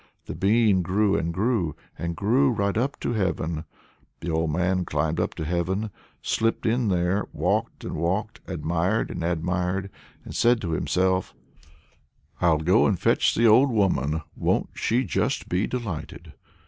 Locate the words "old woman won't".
13.45-14.69